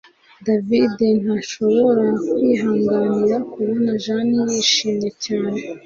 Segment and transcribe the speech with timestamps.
[0.45, 5.59] David ntashobora kwihanganira kubona Jane yishimye cyane